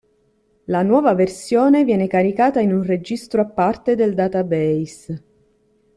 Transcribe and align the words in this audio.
La 0.63 0.81
nuova 0.81 1.13
versione 1.13 1.83
viene 1.83 2.07
caricata 2.07 2.59
in 2.59 2.73
un 2.73 2.81
registro 2.81 3.41
a 3.41 3.45
parte 3.45 3.93
del 3.93 4.15
database. 4.15 5.23